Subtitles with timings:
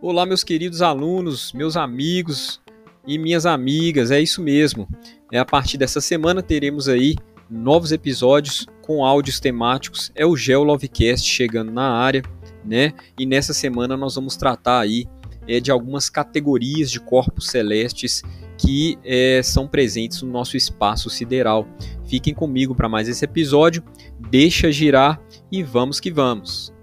[0.00, 2.58] Olá, meus queridos alunos, meus amigos
[3.06, 4.88] e minhas amigas, é isso mesmo.
[5.30, 7.16] É a partir dessa semana teremos aí
[7.50, 10.10] novos episódios com áudios temáticos.
[10.14, 12.22] É o GeoLovecast chegando na área,
[12.64, 12.94] né?
[13.18, 15.06] E nessa semana nós vamos tratar aí
[15.46, 18.22] é, de algumas categorias de corpos celestes
[18.56, 21.68] que é, são presentes no nosso espaço sideral.
[22.10, 23.84] Fiquem comigo para mais esse episódio.
[24.18, 26.74] Deixa girar e vamos que vamos.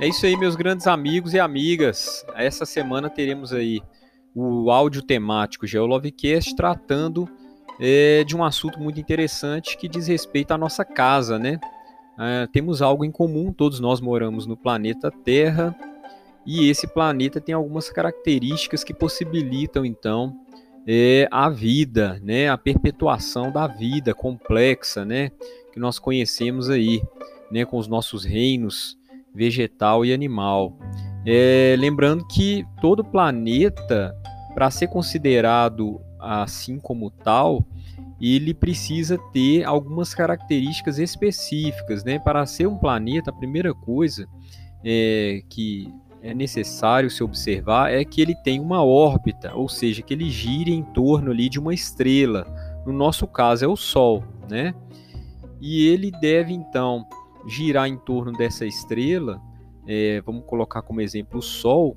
[0.00, 2.24] É isso aí, meus grandes amigos e amigas.
[2.36, 3.80] Essa semana teremos aí
[4.32, 7.28] o áudio temático Geolovecast tratando
[7.80, 11.58] é, de um assunto muito interessante que diz respeito à nossa casa, né?
[12.20, 15.74] É, temos algo em comum, todos nós moramos no planeta Terra
[16.44, 20.36] e esse planeta tem algumas características que possibilitam então
[20.86, 22.48] é, a vida, né?
[22.48, 25.30] A perpetuação da vida complexa, né?
[25.72, 27.02] Que nós conhecemos aí,
[27.50, 27.64] né?
[27.64, 28.98] Com os nossos reinos
[29.34, 30.76] vegetal e animal.
[31.24, 34.14] É, lembrando que todo planeta,
[34.54, 37.64] para ser considerado assim como tal,
[38.20, 42.18] ele precisa ter algumas características específicas, né?
[42.18, 44.26] Para ser um planeta, a primeira coisa
[44.84, 50.12] é, que é necessário se observar é que ele tem uma órbita, ou seja, que
[50.12, 52.46] ele gire em torno ali de uma estrela.
[52.84, 54.74] No nosso caso é o Sol, né?
[55.60, 57.06] E ele deve então
[57.46, 59.40] girar em torno dessa estrela,
[59.86, 61.96] é, vamos colocar como exemplo o Sol,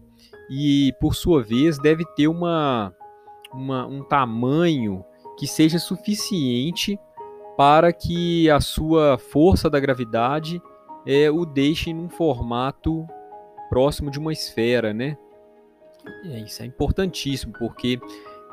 [0.50, 2.94] e por sua vez deve ter uma,
[3.54, 5.04] uma, um tamanho
[5.38, 7.00] que seja suficiente
[7.58, 10.62] para que a sua força da gravidade
[11.06, 13.06] é, o deixe num formato
[13.70, 15.18] próximo de uma esfera, né?
[16.26, 18.00] É, isso é importantíssimo porque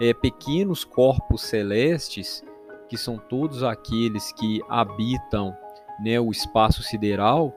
[0.00, 2.44] é, pequenos corpos celestes,
[2.88, 5.54] que são todos aqueles que habitam
[6.02, 7.54] né, o espaço sideral,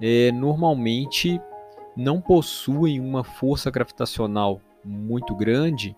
[0.00, 1.40] é, normalmente
[1.96, 5.96] não possuem uma força gravitacional muito grande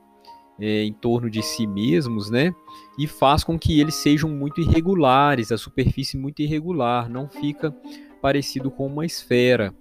[0.61, 2.55] é, em torno de si mesmos, né?
[2.99, 7.75] E faz com que eles sejam muito irregulares, a superfície muito irregular, não fica
[8.21, 9.73] parecido com uma esfera,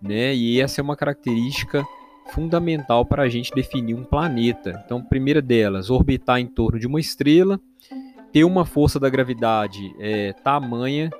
[0.00, 0.34] né?
[0.34, 1.86] E essa é uma característica
[2.32, 4.82] fundamental para a gente definir um planeta.
[4.84, 7.60] Então, primeira delas, orbitar em torno de uma estrela,
[8.32, 11.10] ter uma força da gravidade é, tamanha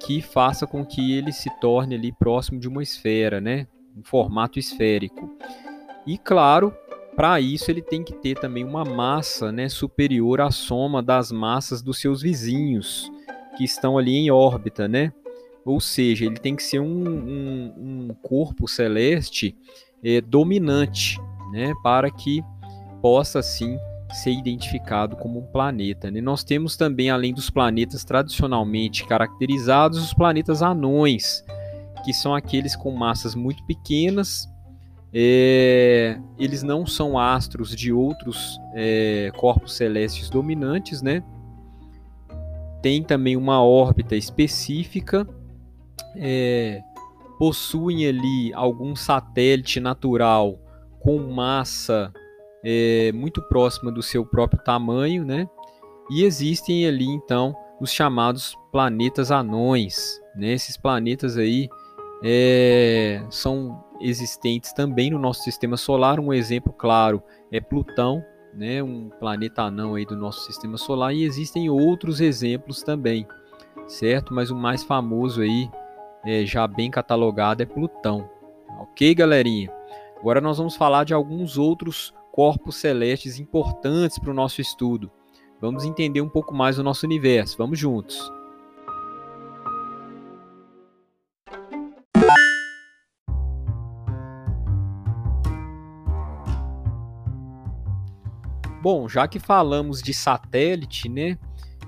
[0.00, 3.66] que faça com que ele se torne ali próximo de uma esfera, né?
[3.96, 5.30] Um formato esférico.
[6.06, 6.74] E claro,
[7.16, 11.82] para isso ele tem que ter também uma massa, né, superior à soma das massas
[11.82, 13.10] dos seus vizinhos
[13.56, 15.12] que estão ali em órbita, né?
[15.64, 19.56] Ou seja, ele tem que ser um, um, um corpo celeste
[20.02, 21.20] é, dominante,
[21.52, 22.42] né, para que
[23.00, 23.78] possa assim
[24.12, 26.10] ser identificado como um planeta.
[26.10, 26.20] Né?
[26.20, 31.44] Nós temos também, além dos planetas tradicionalmente caracterizados, os planetas anões,
[32.04, 34.48] que são aqueles com massas muito pequenas.
[35.14, 41.22] É, eles não são astros de outros é, corpos celestes dominantes, né?
[42.80, 45.28] Tem também uma órbita específica,
[46.16, 46.80] é,
[47.38, 50.58] possuem ali algum satélite natural
[51.00, 52.12] com massa
[52.64, 55.46] é, muito próxima do seu próprio tamanho, né?
[56.10, 60.20] E existem ali então os chamados planetas anões.
[60.36, 60.52] Né?
[60.52, 61.68] Esses planetas aí
[62.22, 66.20] é, são existentes também no nosso sistema solar.
[66.20, 68.22] Um exemplo claro é Plutão,
[68.54, 68.82] né?
[68.82, 71.14] um planeta anão aí do nosso sistema solar.
[71.14, 73.26] E existem outros exemplos também,
[73.86, 74.32] certo?
[74.32, 75.68] Mas o mais famoso aí,
[76.24, 78.28] é, já bem catalogado, é Plutão.
[78.80, 79.72] Ok, galerinha?
[80.18, 85.10] Agora nós vamos falar de alguns outros corpos celestes importantes para o nosso estudo.
[85.60, 87.56] Vamos entender um pouco mais o nosso universo.
[87.58, 88.30] Vamos juntos.
[98.82, 101.38] Bom, já que falamos de satélite, né?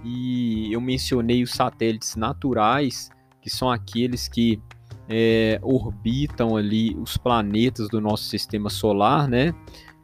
[0.04, 3.10] E eu mencionei os satélites naturais,
[3.42, 4.62] que são aqueles que
[5.08, 9.52] é, orbitam ali os planetas do nosso sistema solar, né?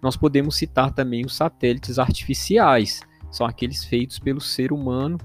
[0.02, 5.16] Nós podemos citar também os satélites artificiais, são aqueles feitos pelo ser humano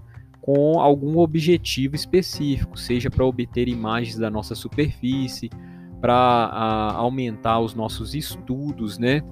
[0.42, 5.50] com algum objetivo específico, seja para obter imagens da nossa superfície,
[6.00, 9.24] para aumentar os nossos estudos né,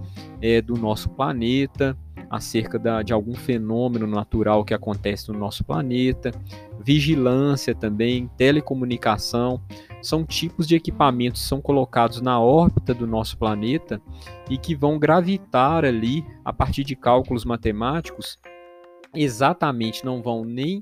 [0.41, 1.95] é, do nosso planeta,
[2.33, 6.31] acerca da, de algum fenômeno natural que acontece no nosso planeta,
[6.83, 9.61] vigilância também, telecomunicação,
[10.01, 14.01] são tipos de equipamentos que são colocados na órbita do nosso planeta
[14.49, 18.39] e que vão gravitar ali a partir de cálculos matemáticos,
[19.13, 20.81] exatamente não vão nem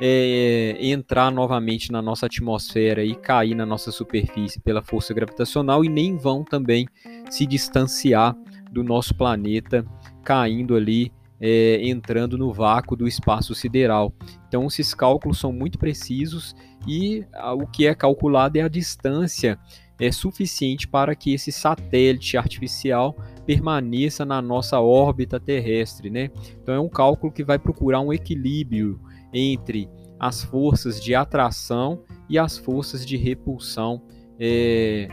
[0.00, 5.88] é, entrar novamente na nossa atmosfera e cair na nossa superfície pela força gravitacional e
[5.88, 6.86] nem vão também
[7.28, 8.36] se distanciar
[8.72, 9.84] do nosso planeta,
[10.24, 14.12] caindo ali, é, entrando no vácuo do espaço sideral.
[14.48, 16.54] Então, esses cálculos são muito precisos
[16.86, 19.58] e a, o que é calculado é a distância
[20.00, 23.16] é suficiente para que esse satélite artificial
[23.46, 26.30] permaneça na nossa órbita terrestre, né?
[26.60, 29.00] Então é um cálculo que vai procurar um equilíbrio
[29.32, 34.02] entre as forças de atração e as forças de repulsão
[34.40, 35.08] é,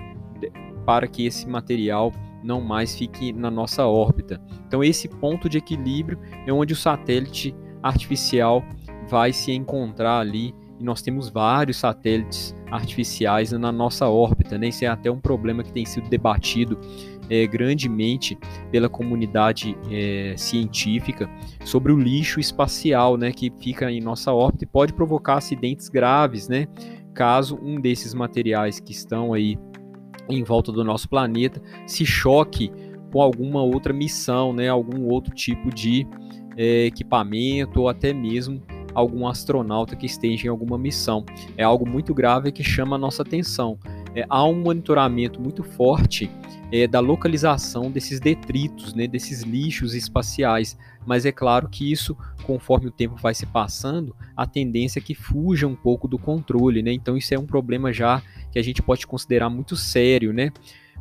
[0.86, 2.12] para que esse material
[2.44, 4.42] não mais fique na nossa órbita.
[4.68, 8.64] Então, esse ponto de equilíbrio é onde o satélite artificial
[9.10, 10.54] vai se encontrar ali.
[10.80, 14.58] E nós temos vários satélites artificiais na nossa órbita.
[14.58, 14.70] Né?
[14.70, 16.80] Isso é até um problema que tem sido debatido
[17.30, 18.38] é, grandemente
[18.72, 21.30] pela comunidade é, científica
[21.64, 26.48] sobre o lixo espacial né, que fica em nossa órbita e pode provocar acidentes graves,
[26.48, 26.68] né,
[27.14, 29.58] caso um desses materiais que estão aí
[30.30, 32.72] em volta do nosso planeta se choque
[33.12, 36.08] com alguma outra missão, né, algum outro tipo de
[36.56, 38.62] é, equipamento ou até mesmo
[38.94, 41.26] algum astronauta que esteja em alguma missão.
[41.58, 43.78] É algo muito grave que chama a nossa atenção.
[44.16, 46.30] É, há um monitoramento muito forte
[46.72, 50.78] é, da localização desses detritos, né, desses lixos espaciais.
[51.06, 55.16] Mas é claro que isso, conforme o tempo vai se passando, a tendência é que
[55.16, 56.82] fuja um pouco do controle.
[56.82, 56.92] Né?
[56.94, 58.22] Então isso é um problema já
[58.52, 60.52] que a gente pode considerar muito sério, né?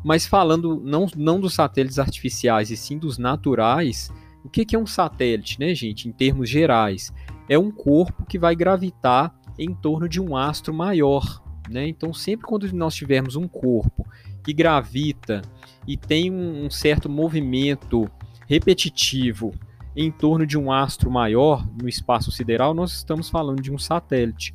[0.05, 4.13] Mas falando não, não dos satélites artificiais e sim dos naturais,
[4.45, 7.13] o que, que é um satélite, né, gente, em termos gerais?
[7.49, 11.89] É um corpo que vai gravitar em torno de um astro maior, né?
[11.89, 14.07] Então, sempre quando nós tivermos um corpo
[14.45, 15.43] que gravita
[15.87, 18.09] e tem um certo movimento
[18.47, 19.53] repetitivo
[19.97, 24.55] em torno de um astro maior no espaço sideral, nós estamos falando de um satélite.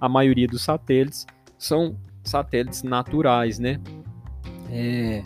[0.00, 1.26] A maioria dos satélites
[1.56, 3.80] são satélites naturais, né?
[4.70, 5.22] É,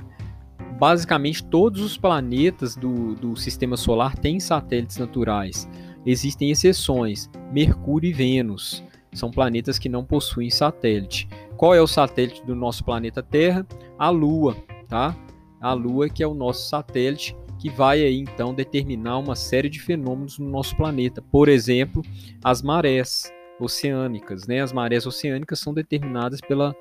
[0.79, 5.69] basicamente todos os planetas do, do sistema solar têm satélites naturais.
[6.07, 11.29] Existem exceções, Mercúrio e Vênus são planetas que não possuem satélite.
[11.57, 13.67] Qual é o satélite do nosso planeta Terra?
[13.99, 14.57] A Lua,
[14.89, 15.17] tá?
[15.61, 19.81] A Lua que é o nosso satélite que vai aí então determinar uma série de
[19.81, 21.23] fenômenos no nosso planeta.
[21.23, 22.03] Por exemplo,
[22.43, 24.61] as marés oceânicas, né?
[24.61, 26.75] As marés oceânicas são determinadas pela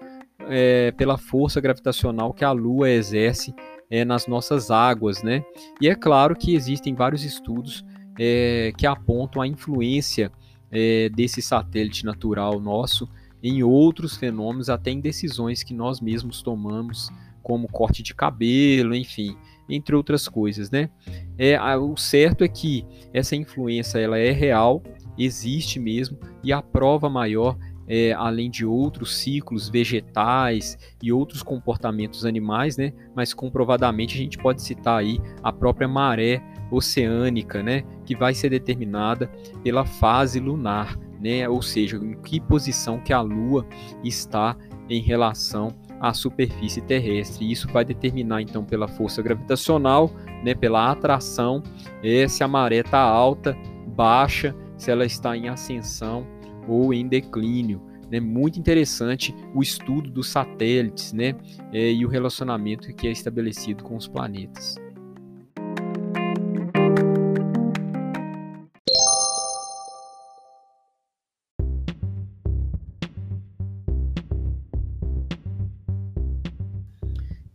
[0.50, 3.54] é, pela força gravitacional que a Lua exerce
[3.90, 5.44] é, nas nossas águas, né?
[5.80, 7.84] E é claro que existem vários estudos
[8.20, 10.32] é, que apontam a influência
[10.72, 13.08] é, desse satélite natural nosso
[13.42, 17.10] em outros fenômenos, até em decisões que nós mesmos tomamos,
[17.42, 19.36] como corte de cabelo, enfim,
[19.70, 20.90] entre outras coisas, né?
[21.38, 24.82] É, o certo é que essa influência ela é real,
[25.18, 27.58] existe mesmo, e a prova maior
[27.88, 32.94] é, além de outros ciclos vegetais e outros comportamentos animais, né?
[33.16, 37.84] Mas comprovadamente a gente pode citar aí a própria maré oceânica, né?
[38.06, 39.28] Que vai ser determinada
[39.64, 41.48] pela fase lunar, né?
[41.48, 43.66] Ou seja, em que posição que a Lua
[44.04, 44.56] está
[44.90, 45.70] em relação
[46.00, 47.50] à superfície terrestre.
[47.50, 50.12] Isso vai determinar então pela força gravitacional,
[50.44, 50.56] né?
[50.56, 51.62] Pela atração,
[52.02, 56.28] é, se a maré está alta, baixa, se ela está em ascensão
[56.68, 57.82] ou em declínio.
[58.12, 58.20] Né?
[58.20, 61.34] muito interessante o estudo dos satélites né?
[61.72, 64.76] É, e o relacionamento que é estabelecido com os planetas.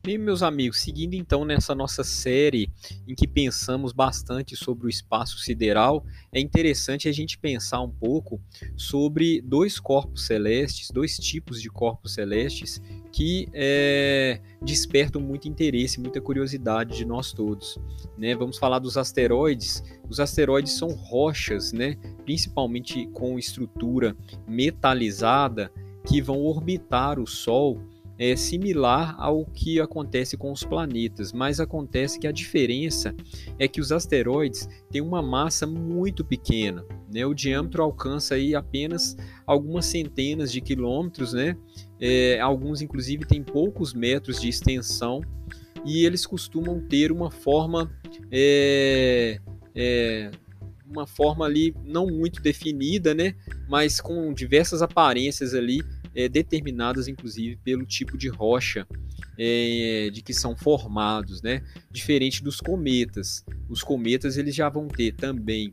[0.09, 2.73] Bem, meus amigos, seguindo então nessa nossa série
[3.07, 8.41] em que pensamos bastante sobre o espaço sideral, é interessante a gente pensar um pouco
[8.75, 12.81] sobre dois corpos celestes, dois tipos de corpos celestes
[13.13, 17.79] que é, despertam muito interesse, muita curiosidade de nós todos.
[18.17, 18.35] Né?
[18.35, 19.85] Vamos falar dos asteroides.
[20.09, 21.99] Os asteroides são rochas, né?
[22.25, 25.71] principalmente com estrutura metalizada,
[26.07, 27.79] que vão orbitar o Sol
[28.19, 33.15] é similar ao que acontece com os planetas, mas acontece que a diferença
[33.59, 36.85] é que os asteroides têm uma massa muito pequena.
[37.13, 37.25] Né?
[37.25, 41.57] O diâmetro alcança aí apenas algumas centenas de quilômetros, né?
[42.01, 45.21] É, alguns inclusive têm poucos metros de extensão
[45.85, 47.91] e eles costumam ter uma forma
[48.31, 49.41] é,
[49.75, 50.31] é,
[50.91, 53.35] uma forma ali não muito definida, né?
[53.69, 55.83] Mas com diversas aparências ali
[56.15, 58.87] é, determinadas, inclusive, pelo tipo de rocha
[59.39, 61.63] é, de que são formados, né?
[61.91, 63.45] Diferente dos cometas.
[63.69, 65.73] Os cometas eles já vão ter também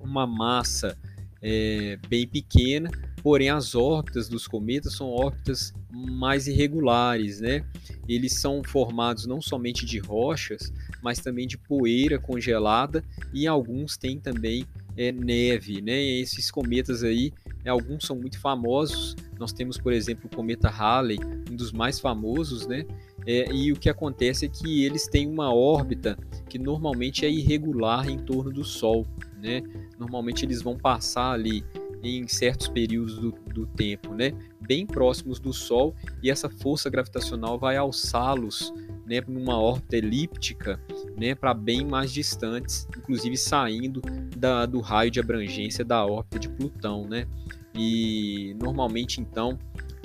[0.00, 0.96] uma massa
[1.42, 2.90] é, bem pequena,
[3.22, 7.64] porém as órbitas dos cometas são órbitas mais irregulares, né?
[8.08, 14.18] Eles são formados não somente de rochas, mas também de poeira congelada e alguns têm
[14.18, 14.64] também
[14.96, 16.00] é, neve, né?
[16.00, 17.32] Esses cometas aí,
[17.68, 19.14] alguns são muito famosos.
[19.38, 21.18] Nós temos, por exemplo, o cometa Halley,
[21.50, 22.86] um dos mais famosos, né?
[23.26, 26.16] É, e o que acontece é que eles têm uma órbita
[26.48, 29.06] que normalmente é irregular em torno do Sol,
[29.42, 29.62] né?
[29.98, 31.62] Normalmente eles vão passar ali
[32.02, 34.32] em certos períodos do, do tempo, né?
[34.60, 38.72] Bem próximos do Sol e essa força gravitacional vai alçá-los
[39.10, 40.80] né, numa órbita elíptica
[41.20, 44.00] né, para bem mais distantes, inclusive saindo
[44.34, 47.06] da, do raio de abrangência da órbita de Plutão.
[47.06, 47.26] Né?
[47.74, 49.58] E normalmente, então,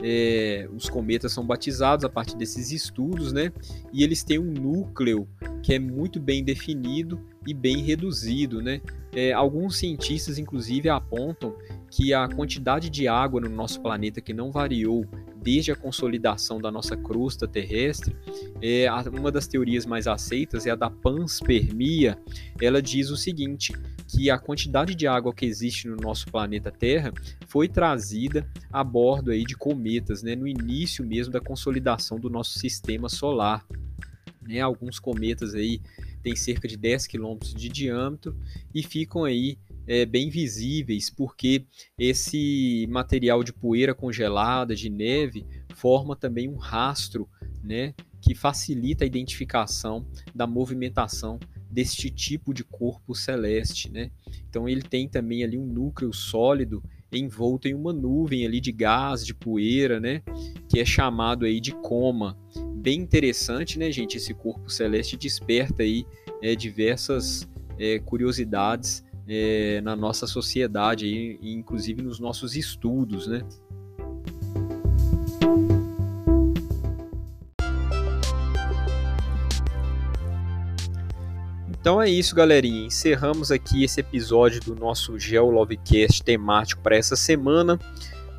[0.04, 3.52] é, os cometas são batizados a partir desses estudos, né?
[3.94, 5.28] E eles têm um núcleo
[5.64, 8.82] que é muito bem definido e bem reduzido, né?
[9.16, 11.56] É, alguns cientistas, inclusive, apontam
[11.90, 15.06] que a quantidade de água no nosso planeta que não variou
[15.46, 18.18] desde a consolidação da nossa crosta terrestre,
[18.60, 22.18] é, uma das teorias mais aceitas é a da panspermia.
[22.60, 23.72] Ela diz o seguinte:
[24.08, 27.14] que a quantidade de água que existe no nosso planeta Terra
[27.48, 32.58] foi trazida a bordo aí de cometas, né, no início mesmo da consolidação do nosso
[32.58, 33.64] sistema solar.
[34.42, 35.80] Né, alguns cometas aí
[36.24, 38.36] têm cerca de 10 quilômetros de diâmetro
[38.74, 41.66] e ficam aí é, bem visíveis, porque
[41.98, 47.28] esse material de poeira congelada, de neve, forma também um rastro
[47.64, 51.40] né, que facilita a identificação da movimentação
[51.70, 53.92] deste tipo de corpo celeste.
[53.92, 54.12] Né?
[54.50, 59.26] Então ele tem também ali um núcleo sólido envolto em uma nuvem ali de gás,
[59.26, 60.22] de poeira, né,
[60.68, 62.38] que é chamado aí de coma.
[62.76, 64.18] Bem interessante, né, gente?
[64.18, 66.06] Esse corpo celeste desperta aí
[66.42, 67.48] é, diversas
[67.80, 73.42] é, curiosidades é, na nossa sociedade, e, inclusive nos nossos estudos, né?
[81.86, 82.88] Então é isso, galerinha.
[82.88, 87.80] Encerramos aqui esse episódio do nosso GeoLovecast temático para essa semana.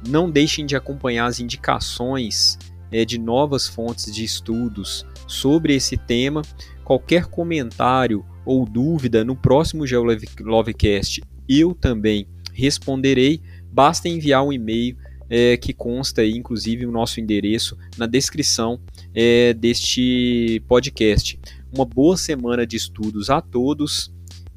[0.05, 2.59] Não deixem de acompanhar as indicações
[2.91, 6.43] é, de novas fontes de estudos sobre esse tema.
[6.83, 13.41] Qualquer comentário ou dúvida no próximo GeoLovecast, eu também responderei.
[13.71, 14.97] Basta enviar um e-mail
[15.29, 18.81] é, que consta aí, inclusive, o nosso endereço na descrição
[19.15, 21.39] é, deste podcast.
[21.75, 24.13] Uma boa semana de estudos a todos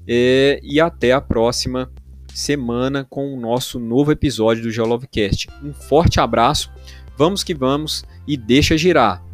[0.08, 1.92] é, e até a próxima
[2.34, 5.50] semana com o nosso novo episódio do Geolovecast.
[5.64, 6.72] Um forte abraço,
[7.18, 9.29] vamos que vamos e deixa girar!